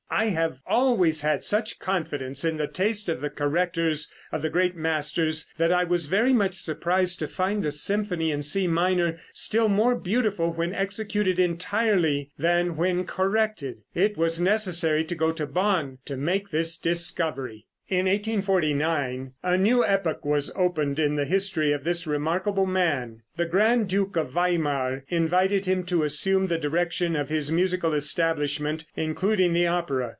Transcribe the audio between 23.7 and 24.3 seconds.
duke